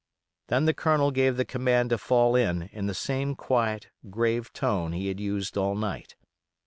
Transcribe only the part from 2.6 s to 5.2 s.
in the same quiet, grave tone he had